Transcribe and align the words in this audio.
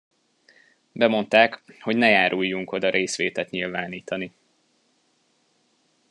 Bemondták, 0.91 1.63
hogy 1.81 1.97
ne 1.97 2.09
járuljunk 2.09 2.71
oda 2.71 2.89
részvétet 2.89 3.49
nyilvánítani. 3.49 4.33